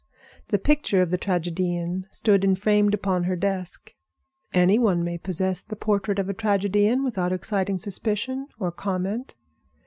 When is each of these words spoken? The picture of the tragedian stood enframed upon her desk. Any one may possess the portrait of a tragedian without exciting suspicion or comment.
The 0.47 0.57
picture 0.57 1.03
of 1.03 1.11
the 1.11 1.19
tragedian 1.19 2.07
stood 2.09 2.43
enframed 2.43 2.95
upon 2.95 3.25
her 3.25 3.35
desk. 3.35 3.93
Any 4.51 4.79
one 4.79 5.03
may 5.03 5.19
possess 5.19 5.61
the 5.61 5.75
portrait 5.75 6.17
of 6.17 6.27
a 6.27 6.33
tragedian 6.33 7.03
without 7.03 7.31
exciting 7.31 7.77
suspicion 7.77 8.47
or 8.57 8.71
comment. 8.71 9.35